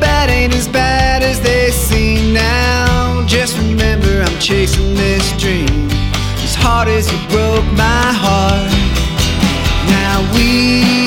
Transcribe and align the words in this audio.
bad 0.00 0.30
ain't 0.30 0.54
as 0.54 0.66
bad 0.66 1.22
as 1.22 1.40
they 1.40 1.70
seem 1.70 2.32
now. 2.32 3.24
Just 3.26 3.56
remember, 3.58 4.22
I'm 4.22 4.38
chasing 4.40 4.94
this 4.94 5.32
dream 5.38 5.88
as 6.42 6.54
hard 6.54 6.88
as 6.88 7.10
you 7.12 7.18
broke 7.28 7.64
my 7.76 8.12
heart. 8.24 8.70
Now 9.88 10.34
we. 10.34 10.99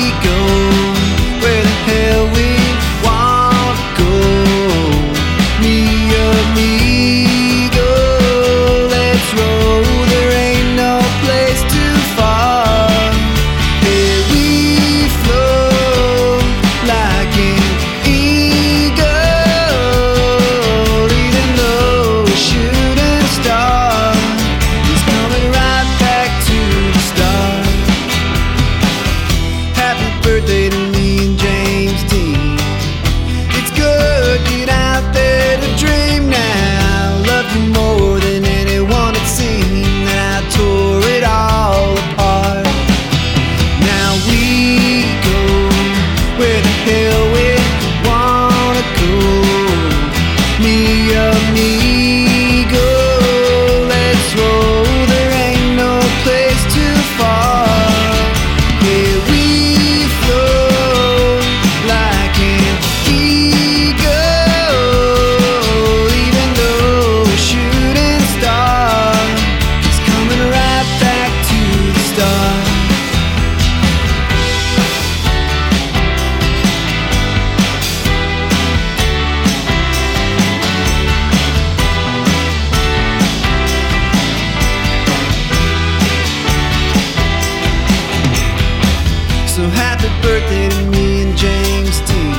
So 89.64 89.70
happy 89.70 90.08
birthday 90.20 90.68
to 90.68 90.82
me 90.90 91.22
and 91.22 91.34
James 91.38 91.98
Dean. 92.00 92.36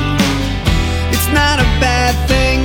It's 1.10 1.26
not 1.34 1.58
a 1.58 1.66
bad 1.82 2.14
thing. 2.28 2.55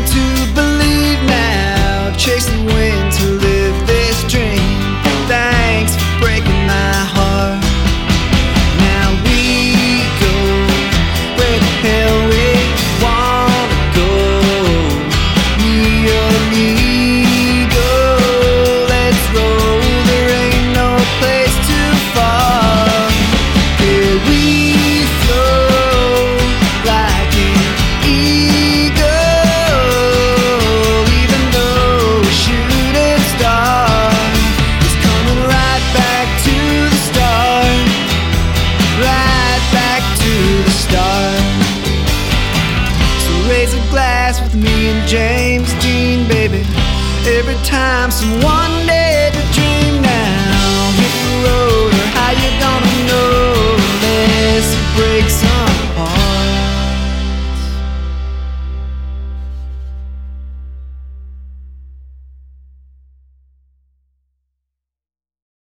every 47.28 47.56
time 47.64 48.10
someone 48.10 48.61